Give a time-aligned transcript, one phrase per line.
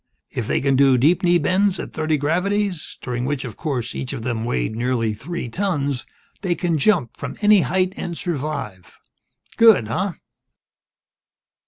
[0.31, 4.13] If they can do deep knee bends at thirty gravities during which, of course, each
[4.13, 6.07] of them weighed nearly three tons
[6.41, 8.97] they can jump from any height and survive.
[9.57, 10.13] Good, huh?"